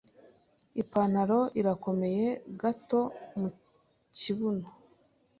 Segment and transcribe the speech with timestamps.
[0.81, 2.25] Ipantaro irakomeye
[2.61, 3.01] gato
[3.39, 4.65] mukibuno.